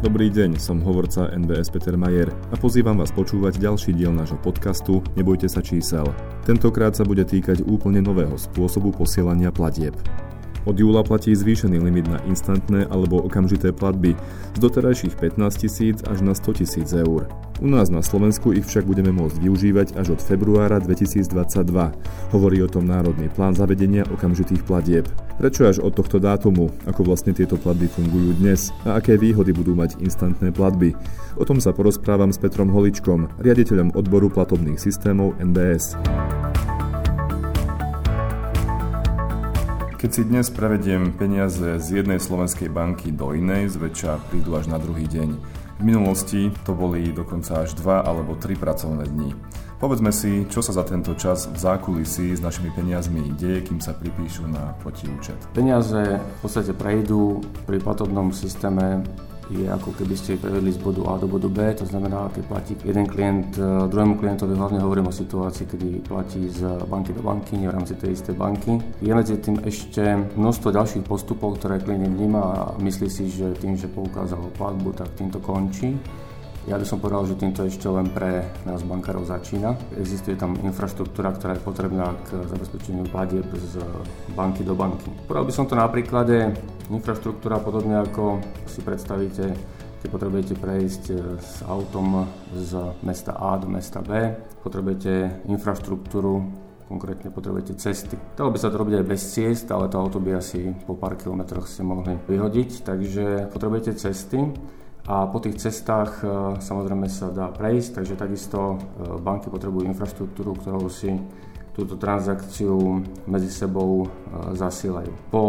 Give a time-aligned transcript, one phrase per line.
[0.00, 5.04] Dobrý deň, som hovorca NBS Peter Majer a pozývam vás počúvať ďalší diel nášho podcastu
[5.12, 6.08] Nebojte sa čísel.
[6.48, 9.92] Tentokrát sa bude týkať úplne nového spôsobu posielania platieb.
[10.68, 14.12] Od júla platí zvýšený limit na instantné alebo okamžité platby
[14.52, 17.24] z doterajších 15 tisíc až na 100 tisíc eur.
[17.60, 21.28] U nás na Slovensku ich však budeme môcť využívať až od februára 2022,
[22.32, 25.04] hovorí o tom Národný plán zavedenia okamžitých platieb.
[25.36, 29.76] Prečo až od tohto dátumu, ako vlastne tieto platby fungujú dnes a aké výhody budú
[29.76, 30.96] mať instantné platby?
[31.36, 36.00] O tom sa porozprávam s Petrom Holičkom, riaditeľom odboru platobných systémov NBS.
[40.00, 44.80] Keď si dnes prevediem peniaze z jednej slovenskej banky do inej, zväčša prídu až na
[44.80, 45.36] druhý deň.
[45.76, 49.36] V minulosti to boli dokonca až dva alebo tri pracovné dni.
[49.76, 53.92] Povedzme si, čo sa za tento čas v zákulisí s našimi peniazmi deje, kým sa
[53.92, 55.36] pripíšu na protiúčet.
[55.52, 59.04] Peniaze v podstate prejdú pri platobnom systéme
[59.50, 62.72] je ako keby ste prevedli z bodu A do bodu B, to znamená, keď platí
[62.86, 67.58] jeden klient e, druhému klientovi, hlavne hovorím o situácii, kedy platí z banky do banky,
[67.58, 68.78] nie v rámci tej istej banky.
[69.02, 70.02] Je medzi tým ešte
[70.38, 75.10] množstvo ďalších postupov, ktoré klient vníma a myslí si, že tým, že poukázal platbu, tak
[75.18, 75.98] týmto končí.
[76.68, 79.80] Ja by som povedal, že týmto ešte len pre nás bankárov začína.
[79.96, 83.80] Existuje tam infraštruktúra, ktorá je potrebná k zabezpečeniu platieb z
[84.36, 85.08] banky do banky.
[85.24, 86.52] Povedal by som to na príklade
[86.92, 89.56] infraštruktúra podobne ako si predstavíte,
[90.04, 91.04] keď potrebujete prejsť
[91.40, 92.76] s autom z
[93.08, 94.28] mesta A do mesta B,
[94.60, 96.44] potrebujete infraštruktúru,
[96.92, 98.20] konkrétne potrebujete cesty.
[98.36, 101.16] Dalo by sa to robiť aj bez ciest, ale to auto by asi po pár
[101.16, 104.44] kilometroch ste mohli vyhodiť, takže potrebujete cesty
[105.10, 106.26] a po tých cestách e,
[106.62, 111.10] samozrejme sa dá prejsť, takže takisto e, banky potrebujú infraštruktúru, ktorou si
[111.74, 114.08] túto transakciu medzi sebou e,
[114.54, 115.10] zasielajú.
[115.34, 115.42] Po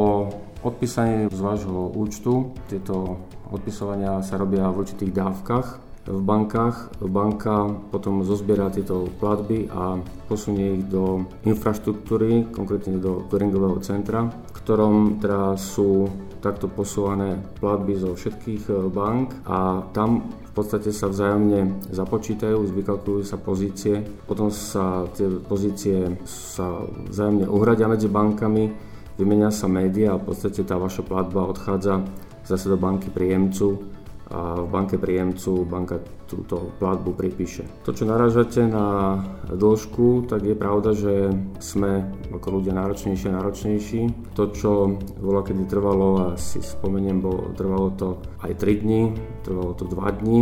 [0.65, 3.21] odpísaní z vášho účtu tieto
[3.53, 5.67] odpisovania sa robia v určitých dávkach
[6.09, 6.97] v bankách.
[7.05, 14.51] Banka potom zozbiera tieto platby a posunie ich do infraštruktúry, konkrétne do clearingového centra, v
[14.57, 16.09] ktorom teda sú
[16.41, 23.23] takto posúvané platby zo všetkých e, bank a tam v podstate sa vzájomne započítajú, zvykalkulujú
[23.23, 28.67] sa pozície, potom sa tie pozície sa vzájomne uhradia medzi bankami,
[29.15, 32.03] vymenia sa média a v podstate tá vaša platba odchádza
[32.43, 34.00] zase do banky príjemcu
[34.31, 37.67] a v banke príjemcu banka túto platbu pripíše.
[37.83, 39.19] To, čo narážate na
[39.51, 44.01] dĺžku, tak je pravda, že sme ako ľudia náročnejší a náročnejší.
[44.39, 49.01] To, čo bolo kedy trvalo, asi spomeniem, bolo, trvalo to aj 3 dní,
[49.43, 50.39] trvalo to 2 dní,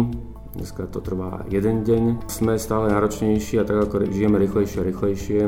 [0.56, 2.26] dneska to trvá jeden deň.
[2.26, 5.42] Sme stále náročnejší a tak ako žijeme rýchlejšie a rýchlejšie,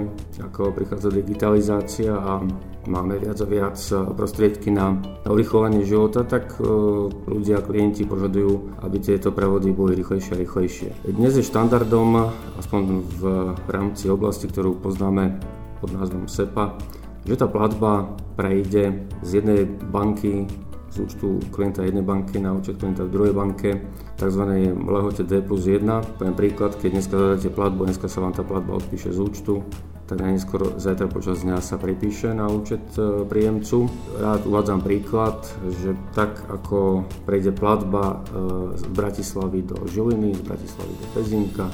[0.45, 2.44] ako prichádza digitalizácia a
[2.85, 6.66] máme viac a viac eh, prostriedky na, urychlovanie života, tak eh,
[7.09, 10.90] ľudia, klienti požadujú, aby tieto prevody boli rýchlejšie a rýchlejšie.
[11.09, 12.81] Dnes je štandardom, aspoň
[13.22, 13.23] v
[13.69, 15.38] rámci oblasti, ktorú poznáme
[15.81, 16.78] pod názvom SEPA,
[17.25, 20.50] že tá platba prejde z jednej banky
[20.91, 23.79] z účtu klienta jednej banky na účet klienta v druhej banke,
[24.19, 24.44] tzv.
[24.75, 25.88] lehote D plus 1.
[26.19, 29.63] Poviem príklad, keď dneska zadáte platbu, dneska sa vám tá platba odpíše z účtu,
[30.12, 33.88] tak najneskôr zajtra počas dňa sa pripíše na účet e, príjemcu.
[34.19, 35.40] Rád uvádzam príklad,
[35.79, 41.72] že tak ako prejde platba e, z Bratislavy do Žiliny, z Bratislavy do Pezinka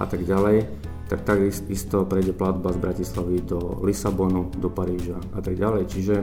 [0.00, 0.64] a tak ďalej,
[1.08, 5.82] tak takisto prejde platba z Bratislavy do Lisabonu, do Paríža a tak ďalej.
[5.88, 6.14] Čiže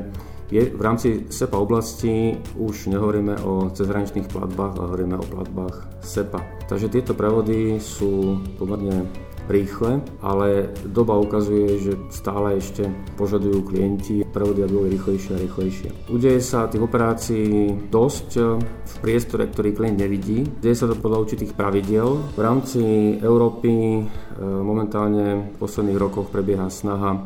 [0.51, 6.43] je, v rámci SEPA oblasti už nehovoríme o cezhraničných platbách, ale hovoríme o platbách SEPA.
[6.67, 9.07] Takže tieto prevody sú pomerne
[9.49, 15.89] rýchle, ale doba ukazuje, že stále ešte požadujú klienti prevody, aby boli rýchlejšie a rýchlejšie.
[16.11, 18.29] Udeje sa tých operácií dosť
[18.65, 20.45] v priestore, ktorý klient nevidí.
[20.59, 22.21] Deje sa to podľa určitých pravidiel.
[22.35, 22.81] V rámci
[23.19, 24.01] Európy e,
[24.41, 27.21] momentálne v posledných rokoch prebieha snaha,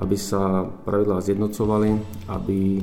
[0.00, 1.90] aby sa pravidlá zjednocovali,
[2.32, 2.80] aby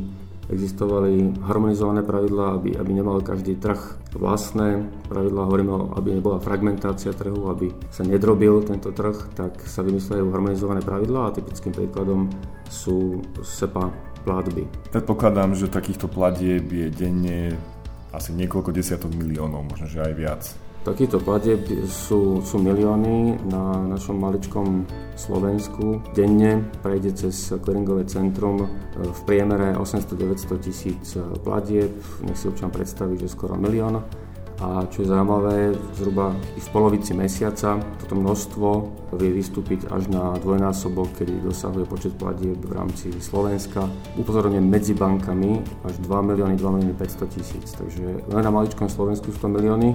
[0.48, 7.52] existovali harmonizované pravidlá, aby, aby nemal každý trh vlastné pravidlá, hovoríme aby nebola fragmentácia trhu,
[7.52, 12.32] aby sa nedrobil tento trh, tak sa vymyslejú harmonizované pravidlá a typickým príkladom
[12.72, 13.92] sú SEPA
[14.24, 14.68] platby.
[14.92, 17.56] Predpokladám, že takýchto platieb je denne
[18.12, 20.44] asi niekoľko desiatok miliónov, možno že aj viac.
[20.88, 24.88] Takýchto platieb sú, sú milióny na našom maličkom
[25.20, 26.00] Slovensku.
[26.16, 28.68] Denne prejde cez clearingové centrum e,
[29.04, 31.92] v priemere 800-900 tisíc platieb.
[32.24, 34.00] Nech si občan predstaví, že skoro milión.
[34.58, 38.68] A čo je zaujímavé, zhruba v polovici mesiaca toto množstvo
[39.22, 43.86] vie vystúpiť až na dvojnásobok, kedy dosahuje počet platieb v rámci Slovenska.
[44.18, 47.70] Upozorňujem medzi bankami až 2 milióny, 2 milióny 500 tisíc.
[47.78, 49.94] Takže len na maličkom Slovensku 100 milióny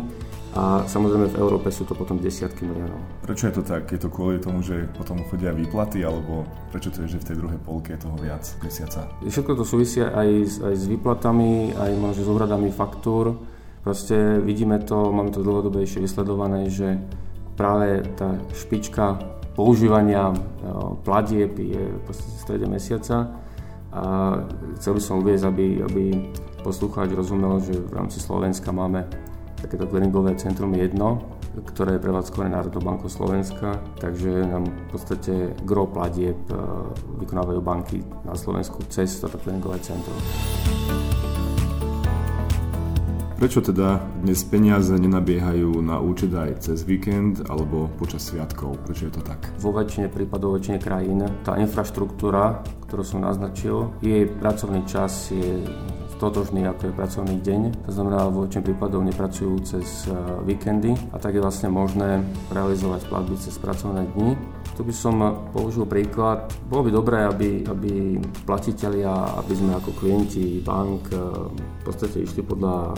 [0.52, 3.00] a samozrejme v Európe sú to potom desiatky miliónov.
[3.24, 3.88] Prečo je to tak?
[3.88, 7.36] Je to kvôli tomu, že potom chodia výplaty, alebo prečo to je, že v tej
[7.40, 9.08] druhej polke je toho viac mesiaca?
[9.24, 13.32] Všetko to súvisia aj s, aj s výplatami, aj možno s úhradami faktúr.
[13.82, 17.02] Proste vidíme to, máme to dlhodobejšie vysledované, že
[17.58, 19.18] práve tá špička
[19.58, 20.36] používania e,
[21.02, 23.18] platieb je v podstate v strede mesiaca
[23.92, 24.02] a
[24.78, 26.04] chcel by som uvieť, aby, aby
[26.62, 29.04] poslucháč rozumel, že v rámci Slovenska máme
[29.60, 35.90] takéto clearingové centrum jedno, ktoré je prevádzkované Národnou bankou Slovenska, takže nám v podstate gro
[35.90, 36.54] platieb e,
[37.20, 40.16] vykonávajú banky na Slovensku cez toto clearingové centrum.
[43.42, 48.78] Prečo teda dnes peniaze nenabiehajú na účet aj cez víkend alebo počas sviatkov?
[48.86, 49.50] Prečo je to tak?
[49.58, 55.58] Vo väčšine prípadov, väčšine krajín, tá infraštruktúra, ktorú som naznačil, jej pracovný čas je
[56.22, 57.82] totožný ako je pracovný deň.
[57.82, 60.14] To znamená, vo väčšine prípadov nepracujú cez e,
[60.46, 62.22] víkendy a tak je vlastne možné
[62.54, 64.38] realizovať platby cez pracovné dni.
[64.78, 65.18] Tu by som
[65.50, 66.46] použil príklad.
[66.70, 71.18] Bolo by dobré, aby, aby platiteľia, aby sme ako klienti bank e,
[71.50, 72.94] v podstate išli podľa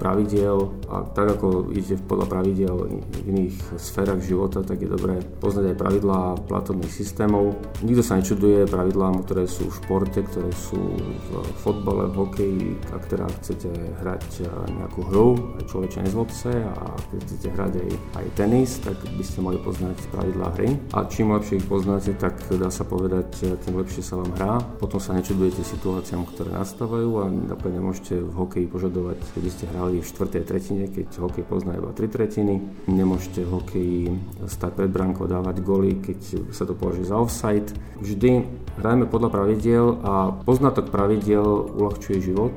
[0.00, 5.76] pravidiel a tak ako ide podľa pravidiel v iných sférach života, tak je dobré poznať
[5.76, 7.60] aj pravidlá platobných systémov.
[7.84, 11.28] Nikto sa nečuduje pravidlám, ktoré sú v športe, ktoré sú v
[11.60, 12.64] fotbale, v hokeji,
[12.96, 13.70] ak teda chcete
[14.00, 14.48] hrať
[14.80, 15.28] nejakú hru,
[15.60, 20.00] aj človeče nezlobce a keď chcete hrať aj, aj tenis, tak by ste mali poznať
[20.08, 20.80] pravidlá hry.
[20.96, 24.52] A čím lepšie ich poznáte, tak dá sa povedať, tým lepšie sa vám hrá.
[24.80, 29.89] Potom sa nečudujete situáciám, ktoré nastávajú a napríklad nemôžete v hokeji požadovať, keby ste hrali
[29.90, 32.62] hrali v štvrtej tretine, keď hokej pozná iba tri tretiny.
[32.86, 34.02] Nemôžete v hokeji
[34.46, 37.74] stať pred bránkou dávať goly, keď sa to považuje za offside.
[37.98, 38.46] Vždy
[38.78, 41.42] hrajeme podľa pravidiel a poznatok pravidiel
[41.74, 42.54] uľahčuje život.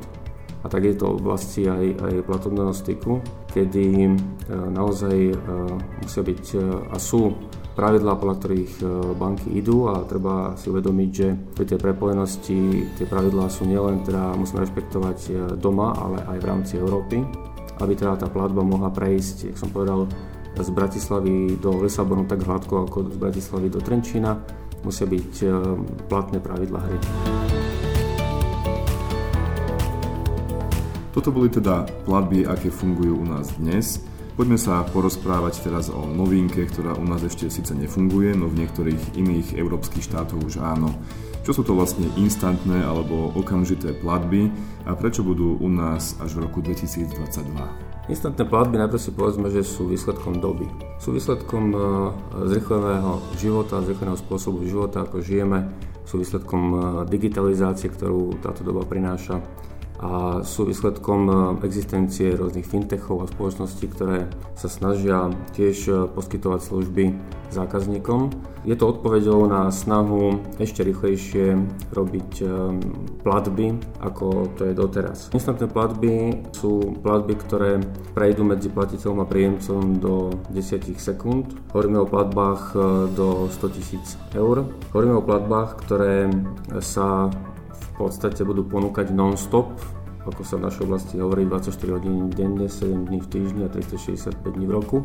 [0.62, 3.19] A tak je to v oblasti aj, aj platobného styku,
[3.51, 4.12] kedy e,
[4.47, 5.35] naozaj e,
[6.06, 6.57] musia byť e,
[6.88, 7.35] a sú
[7.74, 8.74] pravidlá, podľa ktorých
[9.18, 11.28] banky idú a treba si uvedomiť, že
[11.58, 12.60] pri tej prepojenosti
[13.02, 17.25] tie pravidlá sú nielen, teda musíme rešpektovať doma, ale aj v rámci Európy,
[17.81, 20.06] aby teda tá platba mohla prejsť, jak som povedal,
[20.54, 24.38] z Bratislavy do Lisabonu tak hladko ako z Bratislavy do Trenčína,
[24.86, 25.31] musia byť
[26.06, 26.98] platné pravidlá hry.
[31.10, 34.02] Toto boli teda platby, aké fungujú u nás dnes.
[34.33, 39.13] Poďme sa porozprávať teraz o novinke, ktorá u nás ešte síce nefunguje, no v niektorých
[39.13, 40.89] iných európskych štátoch už áno.
[41.45, 44.50] Čo sú to vlastne instantné alebo okamžité platby
[44.89, 48.09] a prečo budú u nás až v roku 2022?
[48.09, 50.65] Instantné platby najprv si povedzme, že sú výsledkom doby.
[50.97, 51.77] Sú výsledkom e,
[52.50, 55.69] zrychleného života, zrychleného spôsobu života, ako žijeme,
[56.09, 59.45] sú výsledkom e, digitalizácie, ktorú táto doba prináša
[60.04, 61.34] a sú výsledkom e,
[61.64, 64.28] existencie rôznych fintechov a spoločností, ktoré
[64.60, 67.16] sa snažia tiež e, poskytovať služby
[67.56, 68.36] zákazníkom.
[68.68, 71.56] Je to odpovedou na snahu ešte rýchlejšie
[71.96, 72.46] robiť e,
[73.24, 75.32] platby, ako to je doteraz.
[75.32, 77.80] Instantné platby sú platby, ktoré
[78.12, 81.56] prejdú medzi platiteľom a príjemcom do 10 sekúnd.
[81.72, 82.76] Hovoríme o platbách
[83.16, 84.68] do 100 tisíc eur.
[84.92, 86.28] Hovoríme o platbách, ktoré
[86.84, 87.32] sa
[88.08, 89.80] podstate budú ponúkať non-stop,
[90.24, 94.40] ako sa v našej oblasti hovorí 24 hodín denne, 7 dní v týždni a 365
[94.56, 94.98] dní v roku.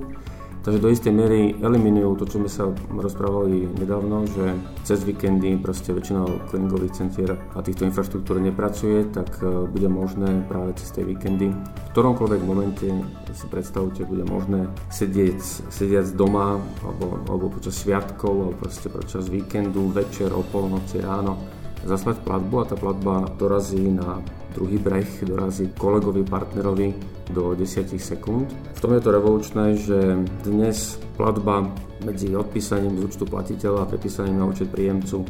[0.58, 5.94] Takže do istej miery eliminujú to, čo sme sa rozprávali nedávno, že cez víkendy proste
[5.94, 11.54] väčšina cleaningových centier a týchto infraštruktúr nepracuje, tak e, bude možné práve cez tie víkendy.
[11.54, 12.84] V ktoromkoľvek momente
[13.32, 19.88] si predstavte, bude možné sedieť, sedieť doma alebo, alebo počas sviatkov alebo proste počas víkendu,
[19.94, 24.22] večer, o polnoci, ráno zaslať platbu a tá platba dorazí na
[24.54, 26.94] druhý breh, dorazí kolegovi, partnerovi
[27.30, 28.50] do 10 sekúnd.
[28.74, 31.68] V tom je to revolučné, že dnes platba
[32.02, 35.26] medzi odpísaním z účtu platiteľa a prepísaním na účet príjemcu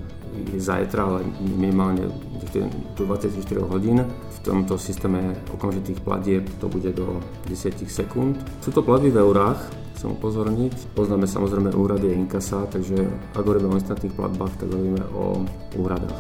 [0.53, 2.07] je zajtra, ale minimálne
[2.95, 3.35] do 24
[3.67, 4.05] hodín.
[4.07, 8.39] V tomto systéme okamžitých platieb to bude do 10 sekúnd.
[8.63, 9.59] Sú to platby v eurách,
[9.99, 10.95] chcem upozorniť.
[10.95, 13.03] Poznáme samozrejme úrady a inkasa, takže
[13.35, 15.43] ak hovoríme o instantných platbách, tak hovoríme o
[15.75, 16.15] úradách.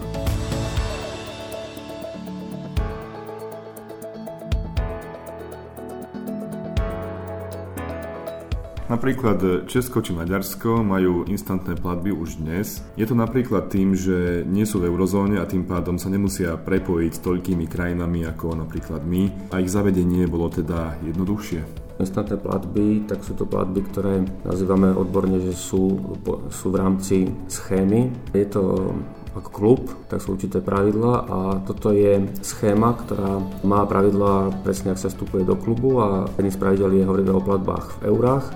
[8.88, 12.80] Napríklad Česko či Maďarsko majú instantné platby už dnes.
[12.96, 17.12] Je to napríklad tým, že nie sú v eurozóne a tým pádom sa nemusia prepojiť
[17.12, 21.87] s toľkými krajinami ako napríklad my a ich zavedenie bolo teda jednoduchšie.
[21.98, 25.98] Instantné platby, tak sú to platby, ktoré nazývame odborne, že sú,
[26.46, 28.14] sú v rámci schémy.
[28.30, 28.94] Je to
[29.34, 35.02] ako klub, tak sú určité pravidla a toto je schéma, ktorá má pravidla presne, ak
[35.02, 38.46] sa vstupuje do klubu a jedným z pravidel je hovoriť o platbách v eurách.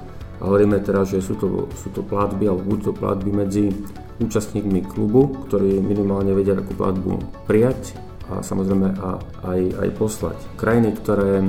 [0.42, 3.70] A hovoríme teraz, že sú to, sú to platby, alebo budú to platby medzi
[4.18, 7.94] účastníkmi klubu, ktorí minimálne vedia takú platbu prijať
[8.32, 10.38] a samozrejme a, aj, aj poslať.
[10.56, 11.46] Krajiny, ktoré e,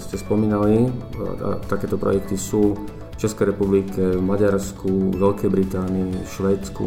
[0.00, 6.84] ste spomínali, a, takéto projekty sú v Českej republike, Maďarsku, Veľkej Británii, Švédsku,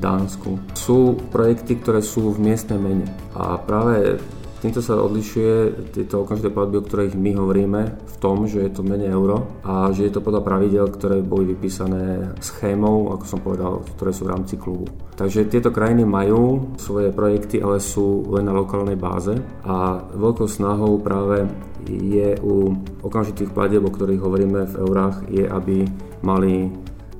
[0.00, 0.56] Dánsku.
[0.72, 3.06] Sú projekty, ktoré sú v miestnej mene
[3.36, 4.16] a práve
[4.60, 8.84] Týmto sa odlišuje tieto okamžité platby, o ktorých my hovoríme, v tom, že je to
[8.84, 13.80] menej euro a že je to podľa pravidel, ktoré boli vypísané schémou, ako som povedal,
[13.96, 14.84] ktoré sú v rámci klubu.
[15.16, 19.32] Takže tieto krajiny majú svoje projekty, ale sú len na lokálnej báze
[19.64, 21.48] a veľkou snahou práve
[21.88, 25.88] je u okamžitých platieb, o ktorých hovoríme v eurách, je, aby
[26.20, 26.68] mali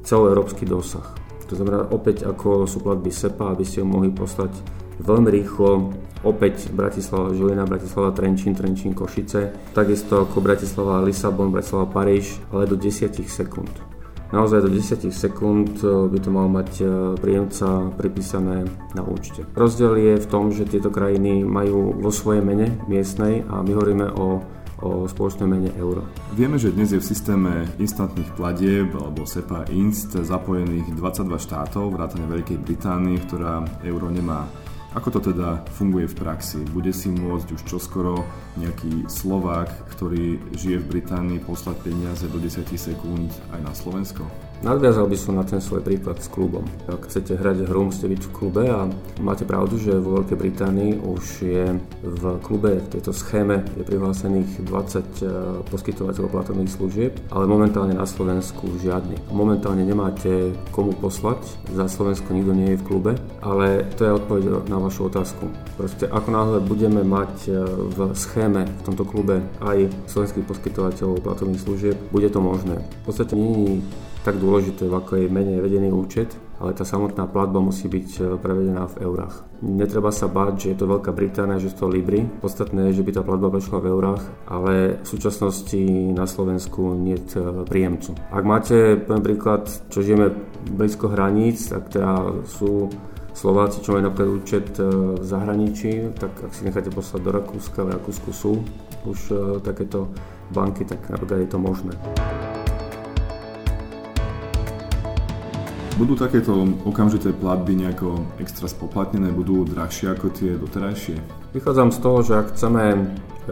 [0.05, 1.17] celoeurópsky dosah.
[1.49, 4.53] To znamená opäť ako sú platby SEPA, aby ste ho mohli poslať
[5.01, 12.37] veľmi rýchlo opäť Bratislava, Žilina, Bratislava, Trenčín, Trenčín, Košice, takisto ako Bratislava, Lisabon, Bratislava, Paríž,
[12.53, 13.73] ale do 10 sekúnd.
[14.31, 16.89] Naozaj do 10 sekúnd eh, by to mal mať eh,
[17.19, 18.63] príjemca pripísané
[18.95, 19.43] na účte.
[19.59, 24.07] Rozdiel je v tom, že tieto krajiny majú vo svojej mene miestnej a my hovoríme
[24.15, 24.45] o
[24.81, 26.09] o spoločnej mene euro.
[26.33, 32.25] Vieme, že dnes je v systéme instantných platieb alebo SEPA Inst zapojených 22 štátov, vrátane
[32.25, 34.49] Veľkej Británie, ktorá euro nemá.
[34.91, 36.67] Ako to teda funguje v praxi?
[36.67, 38.27] Bude si môcť už čoskoro
[38.59, 44.27] nejaký Slovák, ktorý žije v Británii, poslať peniaze do 10 sekúnd aj na Slovensko?
[44.61, 46.69] Nadviazal by som na ten svoj príklad s klubom.
[46.85, 48.85] Ak chcete hrať hru, musíte byť v klube a
[49.17, 54.61] máte pravdu, že vo Veľkej Británii už je v klube, v tejto schéme je prihlásených
[54.69, 55.33] 20 e,
[55.65, 59.33] poskytovateľov platovných služieb, ale momentálne na Slovensku žiadny.
[59.33, 61.41] Momentálne nemáte komu poslať,
[61.73, 65.49] za Slovensko nikto nie je v klube, ale to je odpoveď na vašu otázku.
[65.81, 67.65] Proste ako náhle budeme mať e,
[67.97, 72.77] v schéme v tomto klube aj slovenských poskytovateľov platovných služieb, bude to možné.
[72.77, 74.85] V podstate nie je tak dôležité,
[75.33, 79.49] mene je vedený účet, ale tá samotná platba musí byť e, prevedená v eurách.
[79.65, 82.29] Netreba sa báť, že je to Veľká Británia, že sú to Libry.
[82.45, 85.81] Podstatné je, že by tá platba prešla v eurách, ale v súčasnosti
[86.13, 88.13] na Slovensku nie je príjemcu.
[88.29, 90.37] Ak máte, poviem príklad, čo žijeme
[90.69, 92.93] blízko hraníc, tak teda sú
[93.33, 94.85] Slováci, čo majú napríklad účet e,
[95.17, 98.61] v zahraničí, tak ak si necháte poslať do Rakúska, v Rakúsku sú
[99.09, 99.35] už e,
[99.65, 100.13] takéto
[100.53, 101.97] banky, tak napríklad je to možné.
[106.01, 111.21] Budú takéto okamžité platby nejako extra spoplatnené, budú drahšie ako tie doterajšie?
[111.53, 112.99] Vychádzam z toho, že ak chceme e,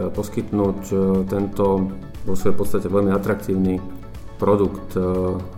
[0.08, 0.94] poskytnúť e,
[1.28, 1.92] tento
[2.24, 3.84] vo svojej podstate veľmi atraktívny
[4.40, 5.04] produkt e,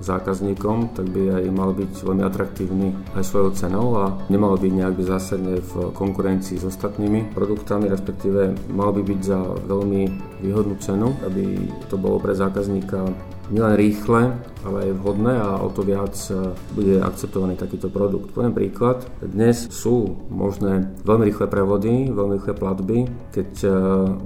[0.02, 4.98] zákazníkom, tak by aj mal byť veľmi atraktívny aj svojou cenou a nemal byť nejak
[4.98, 10.02] by zásadne v konkurencii s ostatnými produktami, respektíve mal by byť za veľmi
[10.42, 13.14] výhodnú cenu, aby to bolo pre zákazníka
[13.50, 18.30] nielen rýchle, ale aj vhodné a o to viac e, bude akceptovaný takýto produkt.
[18.30, 19.02] Poviem príklad.
[19.20, 22.98] Dnes sú možné veľmi rýchle prevody, veľmi rýchle platby.
[23.34, 23.70] Keď e,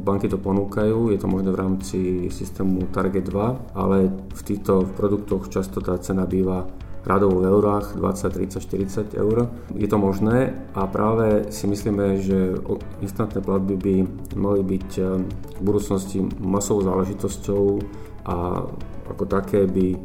[0.05, 5.49] banky to ponúkajú, je to možné v rámci systému Target 2, ale v týchto produktoch
[5.49, 6.69] často tá cena býva
[7.05, 9.49] radovo v eurách 20, 30, 40 eur.
[9.77, 12.57] Je to možné a práve si myslíme, že
[13.05, 13.95] instantné platby by
[14.37, 15.03] mali byť e,
[15.57, 17.65] v budúcnosti masovou záležitosťou
[18.25, 18.65] a
[19.05, 20.01] ako také by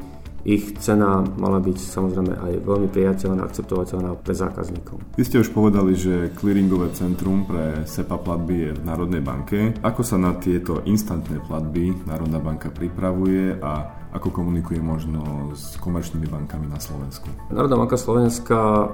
[0.48, 5.20] ich cena mala byť samozrejme aj veľmi priateľná akceptovateľná pre zákazníkov.
[5.20, 9.76] Vy ste už povedali, že clearingové centrum pre SEPA platby je v Národnej banke.
[9.84, 16.26] Ako sa na tieto instantné platby Národná banka pripravuje a ako komunikuje možno s komerčnými
[16.26, 17.30] bankami na Slovensku?
[17.54, 18.90] Národná banka Slovenska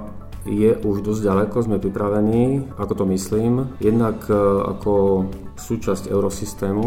[0.46, 3.74] je už dosť ďaleko, sme pripravení, ako to myslím.
[3.82, 5.26] Jednak e, ako
[5.58, 6.84] súčasť eurosystému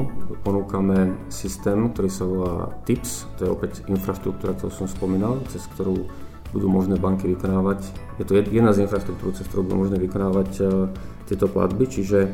[0.47, 2.55] ponúkame systém, ktorý sa volá
[2.87, 6.07] TIPS, to je opäť infraštruktúra, ktorú som spomínal, cez ktorú
[6.55, 7.83] budú možné banky vykonávať.
[8.17, 10.63] Je to jedna z infraštruktúr, cez ktorú budú možné vykonávať e,
[11.27, 12.29] tieto platby, čiže e,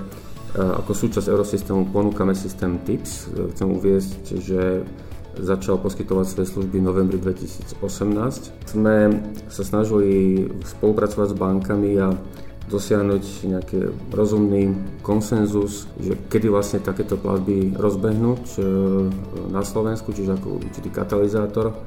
[0.62, 3.34] ako súčasť eurosystému ponúkame systém TIPS.
[3.58, 4.62] Chcem uviezť, že
[5.40, 7.82] začal poskytovať svoje služby v novembri 2018.
[8.68, 8.96] Sme
[9.52, 12.16] sa snažili spolupracovať s bankami a
[12.66, 14.74] dosiahnuť nejaký rozumný
[15.06, 18.60] konsenzus, že kedy vlastne takéto platby rozbehnúť e,
[19.54, 21.78] na Slovensku, čiže ako určitý katalizátor,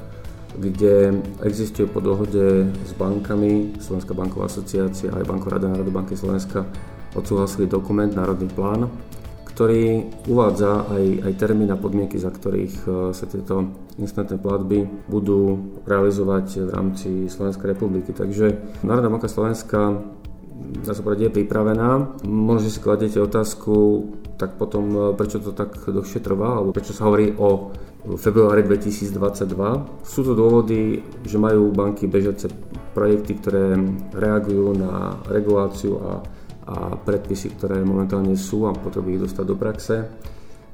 [0.54, 6.62] kde existuje po dohode s bankami, Slovenská banková asociácia aj Banko Rada Národnej banky Slovenska
[7.16, 8.86] odsúhlasili dokument, národný plán,
[9.58, 15.74] ktorý uvádza aj, aj termín a podmienky, za ktorých e, sa tieto instantné platby budú
[15.82, 18.14] realizovať v rámci Slovenskej republiky.
[18.14, 18.54] Takže
[18.86, 19.98] Národná banka Slovenska
[20.86, 22.22] dá sa povedať, je pripravená.
[22.22, 24.06] Možno, že si kladete otázku,
[24.38, 27.74] tak potom e, prečo to tak dlhšie trvá, alebo prečo sa hovorí o
[28.14, 30.06] februári 2022.
[30.06, 32.46] Sú to dôvody, že majú banky bežiace
[32.94, 33.74] projekty, ktoré
[34.14, 36.22] reagujú na reguláciu a
[36.68, 39.96] a predpisy, ktoré momentálne sú a potrebujú ich dostať do praxe.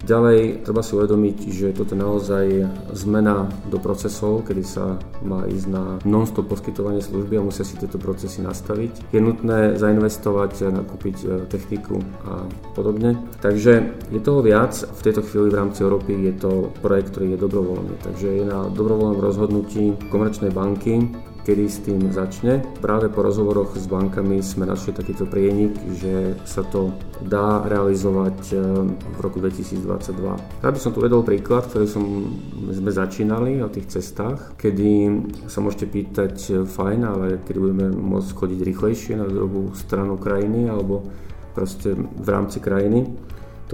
[0.04, 2.46] Ďalej treba si uvedomiť, že toto je naozaj
[2.92, 7.96] zmena do procesov, kedy sa má ísť na non-stop poskytovanie služby a musia si tieto
[7.96, 9.16] procesy nastaviť.
[9.16, 12.44] Je nutné zainvestovať, nakúpiť e, techniku a
[12.76, 13.16] podobne.
[13.40, 13.72] Takže
[14.12, 14.76] je toho viac.
[14.76, 17.94] V tejto chvíli v rámci Európy je to projekt, ktorý je dobrovoľný.
[18.04, 21.00] Takže je na dobrovoľnom rozhodnutí komerčnej banky
[21.44, 22.64] kedy s tým začne.
[22.80, 28.58] Práve po rozhovoroch s bankami sme našli takýto prienik, že sa to dá realizovať eh,
[28.88, 30.64] v roku 2022.
[30.64, 32.04] Ja by som tu vedol príklad, ktorý som,
[32.72, 34.90] sme začínali o tých cestách, kedy
[35.46, 40.72] sa môžete pýtať, eh, fajn, ale kedy budeme môcť chodiť rýchlejšie na druhú stranu krajiny
[40.72, 41.04] alebo
[41.52, 43.06] proste v rámci krajiny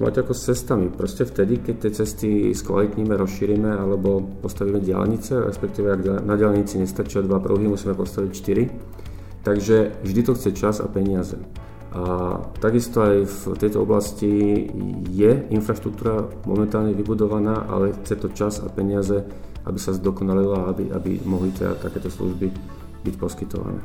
[0.00, 0.88] to máte ako s cestami.
[0.88, 7.21] Proste vtedy, keď tie cesty skvalitníme, rozšírime alebo postavíme diálnice, respektíve ak na diálnici nestačia
[7.21, 9.45] dva pruhy, musíme postaviť 4.
[9.45, 11.37] Takže vždy to chce čas a peniaze.
[11.92, 12.33] A
[12.64, 14.64] takisto aj v tejto oblasti
[15.12, 19.21] je infraštruktúra momentálne vybudovaná, ale chce to čas a peniaze,
[19.69, 22.49] aby sa zdokonalila, aby, aby mohli teda takéto služby
[23.04, 23.85] byť poskytované.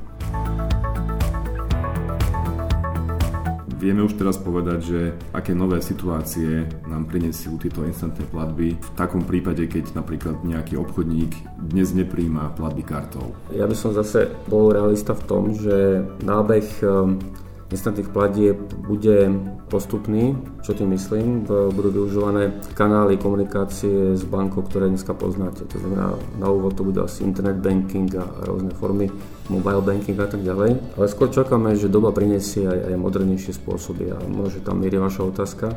[3.75, 4.99] Vieme už teraz povedať, že
[5.35, 11.35] aké nové situácie nám prinesú tieto instantné platby v takom prípade, keď napríklad nejaký obchodník
[11.59, 13.35] dnes nepríjma platby kartou.
[13.51, 17.19] Ja by som zase bol realista v tom, že nábeh ehm,
[17.73, 19.33] instantných platieb bude
[19.73, 20.37] postupný.
[20.61, 21.49] Čo tým myslím?
[21.49, 25.65] Budú využívané kanály komunikácie s bankou, ktoré dneska poznáte.
[25.65, 29.09] To znamená, na úvod to bude asi internet banking a rôzne formy
[29.49, 30.77] mobile banking a tak ďalej.
[30.93, 35.25] Ale skôr čakáme, že doba prinesie aj, aj modernejšie spôsoby a možno tam mierí vaša
[35.25, 35.67] otázka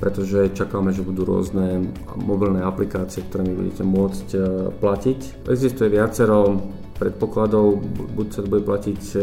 [0.00, 4.40] pretože čakáme, že budú rôzne mobilné aplikácie, ktorými budete môcť e,
[4.80, 5.44] platiť.
[5.44, 6.56] Existuje viacero
[6.96, 7.84] predpokladov,
[8.16, 9.20] buď sa to bude platiť e,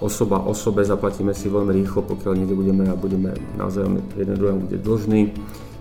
[0.00, 3.84] osoba osobe, zaplatíme si veľmi rýchlo, pokiaľ niekde budeme a budeme naozaj
[4.16, 5.22] jeden druhému bude dlžný.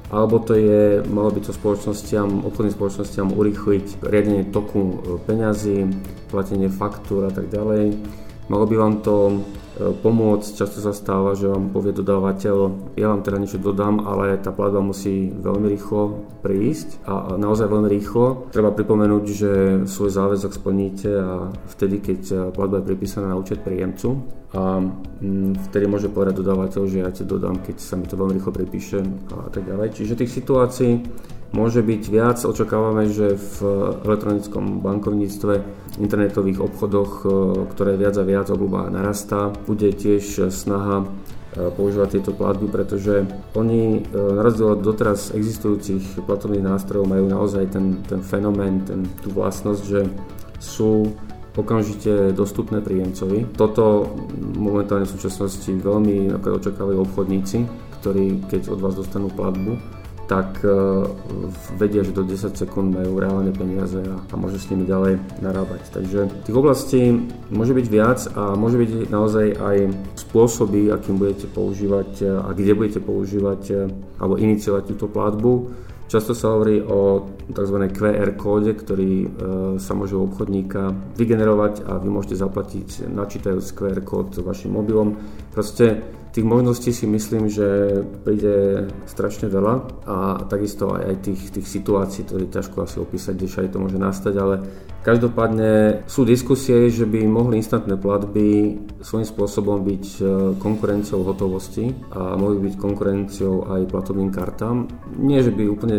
[0.09, 5.85] Alebo to je, malo by to spoločnostiam, obchodným spoločnostiam urýchliť riadenie toku e, peňazí,
[6.33, 7.93] platenie faktúr a tak ďalej.
[8.49, 9.45] Malo by vám to
[9.79, 10.49] pomôcť.
[10.59, 12.57] Často sa stáva, že vám povie dodávateľ,
[12.99, 17.89] ja vám teda niečo dodám, ale tá platba musí veľmi rýchlo prísť a naozaj veľmi
[17.89, 18.51] rýchlo.
[18.51, 19.51] Treba pripomenúť, že
[19.87, 25.85] svoj záväzok splníte a vtedy, keď platba je pripísaná na účet príjemcu a mm, vtedy
[25.85, 28.99] môže povedať dodávateľ, že ja ti dodám, keď sa mi to veľmi rýchlo pripíše
[29.31, 29.93] a tak ďalej.
[29.93, 30.91] Čiže tých situácií
[31.51, 32.37] môže byť viac.
[32.45, 33.55] Očakávame, že v
[34.05, 35.53] elektronickom bankovníctve,
[35.99, 37.27] internetových obchodoch, e,
[37.73, 41.05] ktoré viac a viac obľúba narastá, bude tiež snaha e,
[41.73, 43.25] používať tieto platby, pretože
[43.57, 49.33] oni na rozdiel od doteraz existujúcich platobných nástrojov majú naozaj ten, ten fenomén, ten, tú
[49.33, 50.01] vlastnosť, že
[50.61, 51.09] sú
[51.59, 53.51] okamžite dostupné príjemcovi.
[53.59, 54.15] Toto
[54.55, 57.57] momentálne v súčasnosti veľmi očakávajú obchodníci,
[57.99, 59.98] ktorí keď od vás dostanú platbu,
[60.29, 60.69] tak e,
[61.81, 65.89] vedia, že do 10 sekúnd majú reálne peniaze a, a môže s nimi ďalej narábať.
[65.89, 67.17] Takže tých oblastí
[67.49, 69.77] môže byť viac a môže byť naozaj aj
[70.21, 73.73] spôsoby, akým budete používať e, a kde budete používať e,
[74.21, 75.73] alebo iniciovať túto platbu.
[76.09, 77.77] Často sa hovorí o tzv.
[77.93, 79.29] QR kóde, ktorý
[79.77, 85.21] sa môže u obchodníka vygenerovať a vy môžete zaplatiť načítajúc QR kód vašim mobilom.
[85.53, 91.67] Proste Tých možností si myslím, že príde strašne veľa a takisto aj, aj tých, tých
[91.67, 94.55] situácií, to je ťažko asi opísať, kde všade to môže nastať, ale
[95.01, 100.21] každopádne sú diskusie, že by mohli instantné platby svojím spôsobom byť e,
[100.61, 104.85] konkurenciou hotovosti a mohli byť konkurenciou aj platobným kartám.
[105.17, 105.97] Nie, že by úplne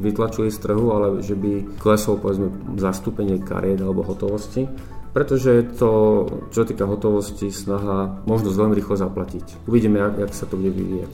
[0.00, 2.48] vytlačili z trhu, ale že by klesol povedzme
[2.80, 4.64] zastúpenie kariet alebo hotovosti
[5.12, 5.92] pretože je to,
[6.52, 9.68] čo týka hotovosti, snaha možnosť veľmi rýchlo zaplatiť.
[9.68, 11.12] Uvidíme, jak, jak sa to bude vyvíjať.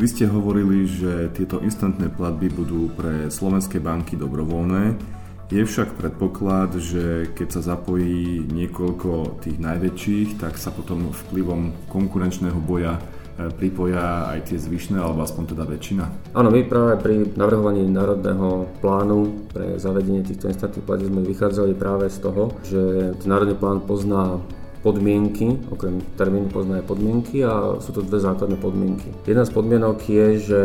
[0.00, 4.96] Vy ste hovorili, že tieto instantné platby budú pre slovenské banky dobrovoľné.
[5.52, 12.56] Je však predpoklad, že keď sa zapojí niekoľko tých najväčších, tak sa potom vplyvom konkurenčného
[12.64, 12.96] boja
[13.56, 16.04] pripoja aj tie zvyšné, alebo aspoň teda väčšina?
[16.36, 22.12] Áno, my práve pri navrhovaní národného plánu pre zavedenie týchto instantných platieb sme vychádzali práve
[22.12, 22.80] z toho, že
[23.24, 24.42] národný plán pozná
[24.80, 29.12] podmienky, okrem termínu pozná aj podmienky a sú to dve základné podmienky.
[29.28, 30.60] Jedna z podmienok je, že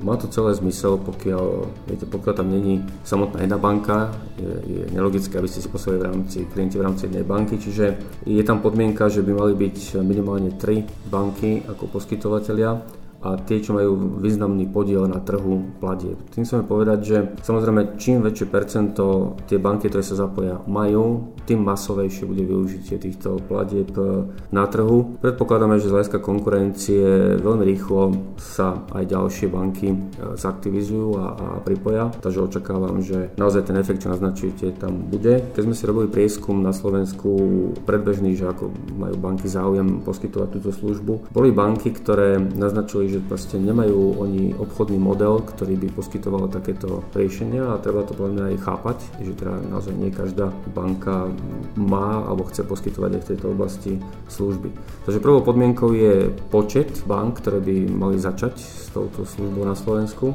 [0.00, 5.36] má to celé zmysel, pokiaľ, viete, pokiaľ tam není samotná jedna banka, je, je nelogické,
[5.36, 9.12] aby ste si poslali v rámci klienti v rámci jednej banky, čiže je tam podmienka,
[9.12, 15.10] že by mali byť minimálne tri banky ako poskytovateľia a tie, čo majú významný podiel
[15.10, 16.14] na trhu platieb.
[16.30, 21.64] Tým chceme povedať, že samozrejme čím väčšie percento tie banky, ktoré sa zapoja, majú, tým
[21.64, 25.16] masovejšie bude využitie týchto platieb e, na trhu.
[25.24, 29.96] Predpokladáme, že z hľadiska konkurencie veľmi rýchlo sa aj ďalšie banky e,
[30.36, 35.40] zaktivizujú a, a pripoja, takže očakávam, že naozaj ten efekt, čo naznačujete, tam bude.
[35.56, 37.30] Keď sme si robili prieskum na Slovensku
[37.88, 38.68] predbežný, že ako
[39.00, 45.00] majú banky záujem poskytovať túto službu, boli banky, ktoré naznačili, že proste nemajú oni obchodný
[45.00, 49.94] model, ktorý by poskytoval takéto riešenia a treba to podľa aj chápať, že teda naozaj
[49.96, 51.30] nie každá banka
[51.78, 53.92] má alebo chce poskytovať aj v tejto oblasti
[54.28, 54.70] služby.
[55.06, 60.34] Takže prvou podmienkou je počet bank, ktoré by mali začať s touto službou na Slovensku.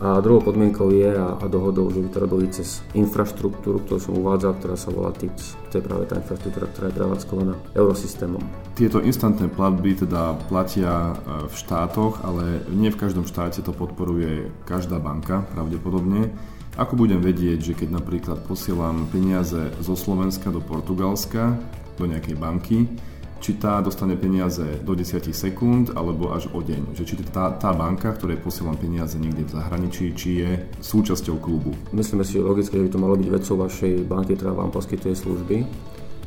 [0.00, 4.16] A druhou podmienkou je a, a dohodou, že by to robili cez infraštruktúru, ktorú som
[4.16, 5.60] uvádzal, ktorá sa volá TIPS.
[5.68, 8.40] To je práve tá infraštruktúra, ktorá je prevádzkovaná eurosystémom.
[8.80, 14.48] Tieto instantné platby teda platia e, v štátoch, ale nie v každom štáte to podporuje
[14.64, 16.32] každá banka pravdepodobne.
[16.80, 21.60] Ako budem vedieť, že keď napríklad posielam peniaze zo Slovenska do Portugalska,
[22.00, 22.88] do nejakej banky,
[23.36, 26.96] či tá dostane peniaze do 10 sekúnd alebo až o deň.
[26.96, 31.76] Že či tá, tá banka, ktorej posielam peniaze niekde v zahraničí, či je súčasťou klubu.
[31.92, 35.68] Myslíme si logicky, že by to malo byť vecou vašej banky, ktorá vám poskytuje služby.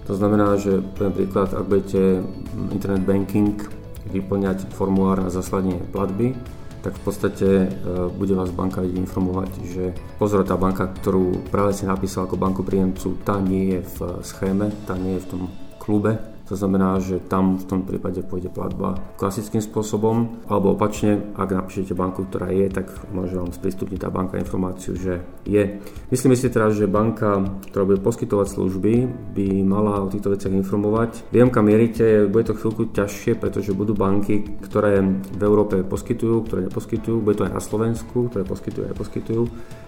[0.06, 2.22] To znamená, že pre príklad, ak budete
[2.70, 3.58] internet banking
[4.06, 6.38] vyplňať formulár na zaslanie platby,
[6.84, 7.68] tak v podstate e,
[8.12, 9.84] bude vás banka informovať, že
[10.20, 14.68] pozor, tá banka, ktorú práve si napísal ako banku príjemcu, tá nie je v schéme,
[14.84, 15.44] tá nie je v tom
[15.80, 16.20] klube,
[16.54, 21.98] to znamená, že tam v tom prípade pôjde platba klasickým spôsobom, alebo opačne, ak napíšete
[21.98, 25.82] banku, ktorá je, tak môže vám sprístupniť tá banka informáciu, že je.
[26.14, 27.42] Myslíme si teraz, že banka,
[27.74, 28.94] ktorá bude poskytovať služby,
[29.34, 31.26] by mala o týchto veciach informovať.
[31.34, 35.02] Viem, kam mierite, bude to chvíľku ťažšie, pretože budú banky, ktoré
[35.34, 39.44] v Európe poskytujú, ktoré neposkytujú, bude to aj na Slovensku, ktoré poskytujú aj poskytujú.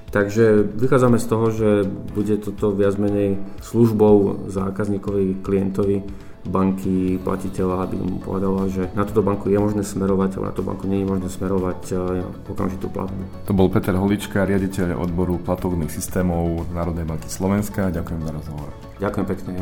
[0.10, 1.70] Takže vychádzame z toho, že
[2.16, 6.08] bude toto viac menej službou zákazníkovi, klientovi
[6.46, 10.62] banky, platiteľa, aby mu povedala, že na túto banku je možné smerovať, ale na tú
[10.62, 13.22] banku nie je možné smerovať eh, okamžitú platbu.
[13.50, 17.90] To bol Peter Holička, riaditeľ odboru platovných systémov Národnej banky Slovenska.
[17.90, 18.70] Ďakujem za rozhovor.
[19.02, 19.54] Ďakujem pekne.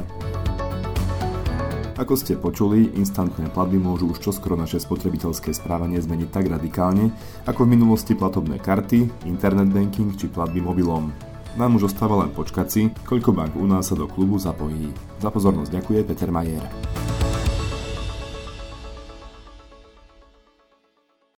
[1.93, 7.13] Ako ste počuli, instantné platby môžu už čoskoro naše spotrebiteľské správanie zmeniť tak radikálne,
[7.45, 11.32] ako v minulosti platobné karty, internet banking či platby mobilom.
[11.53, 14.89] Nám už ostáva len počkať si, koľko bank u nás sa do klubu zapojí.
[15.21, 16.65] Za pozornosť ďakuje Peter Majer.